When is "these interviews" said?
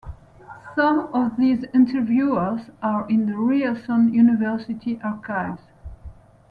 1.37-2.61